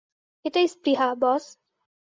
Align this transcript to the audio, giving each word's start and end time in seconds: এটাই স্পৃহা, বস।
এটাই 0.45 0.67
স্পৃহা, 0.67 1.07
বস। 1.15 1.43